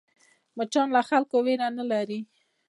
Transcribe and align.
مچان 0.57 0.87
له 0.95 1.01
خلکو 1.09 1.35
وېره 1.45 1.67
نه 1.77 1.83
لري 1.91 2.19